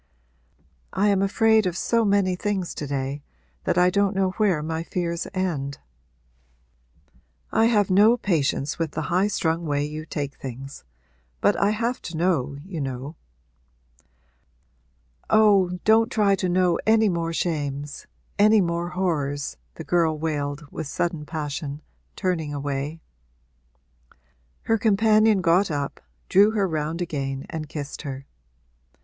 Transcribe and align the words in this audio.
'I 0.93 1.09
am 1.09 1.21
afraid 1.21 1.67
of 1.67 1.77
so 1.77 2.03
many 2.03 2.35
things 2.35 2.73
to 2.73 2.87
day 2.87 3.21
that 3.65 3.77
I 3.77 3.91
don't 3.91 4.15
know 4.15 4.31
where 4.31 4.63
my 4.63 4.81
fears 4.81 5.27
end.' 5.31 5.77
'I 7.51 7.65
have 7.65 7.91
no 7.91 8.17
patience 8.17 8.79
with 8.79 8.93
the 8.93 9.09
highstrung 9.13 9.63
way 9.67 9.85
you 9.85 10.07
take 10.07 10.33
things. 10.37 10.83
But 11.39 11.55
I 11.55 11.69
have 11.69 12.01
to 12.01 12.17
know, 12.17 12.57
you 12.65 12.81
know.' 12.81 13.15
'Oh, 15.29 15.77
don't 15.85 16.11
try 16.11 16.33
to 16.33 16.49
know 16.49 16.79
any 16.87 17.07
more 17.07 17.31
shames 17.31 18.07
any 18.39 18.59
more 18.59 18.89
horrors!' 18.89 19.55
the 19.75 19.83
girl 19.83 20.17
wailed 20.17 20.63
with 20.71 20.87
sudden 20.87 21.27
passion, 21.27 21.79
turning 22.15 22.51
away. 22.55 22.99
Her 24.63 24.79
companion 24.79 25.41
got 25.41 25.69
up, 25.69 25.99
drew 26.27 26.49
her 26.53 26.67
round 26.67 27.03
again 27.03 27.45
and 27.51 27.69
kissed 27.69 28.01
her. 28.01 28.25